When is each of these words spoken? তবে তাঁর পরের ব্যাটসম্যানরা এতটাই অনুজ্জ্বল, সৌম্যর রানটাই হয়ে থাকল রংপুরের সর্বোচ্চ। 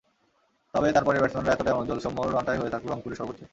তবে 0.73 0.87
তাঁর 0.93 1.05
পরের 1.05 1.21
ব্যাটসম্যানরা 1.21 1.53
এতটাই 1.53 1.75
অনুজ্জ্বল, 1.77 1.99
সৌম্যর 2.03 2.33
রানটাই 2.35 2.59
হয়ে 2.59 2.73
থাকল 2.73 2.87
রংপুরের 2.89 3.19
সর্বোচ্চ। 3.19 3.41